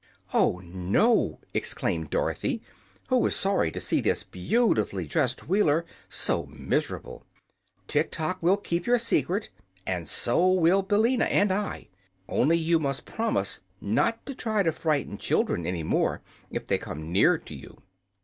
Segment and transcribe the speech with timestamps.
[0.33, 2.63] "Oh, no," exclaimed Dorothy,
[3.09, 7.23] who was sorry to see this beautifully dressed Wheeler so miserable;
[7.87, 9.49] "Tiktok will keep your secret,
[9.85, 11.89] and so will Billina and I.
[12.27, 17.11] Only, you must promise not to try to frighten children any more, if they come
[17.11, 17.77] near to you."